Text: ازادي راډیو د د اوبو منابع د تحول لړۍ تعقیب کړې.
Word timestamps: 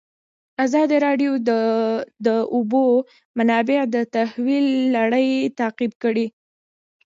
ازادي 0.65 0.97
راډیو 1.05 1.31
د 1.49 1.51
د 2.25 2.27
اوبو 2.55 2.85
منابع 3.37 3.81
د 3.95 3.97
تحول 4.13 4.65
لړۍ 4.95 5.29
تعقیب 5.59 5.93
کړې. 6.03 6.25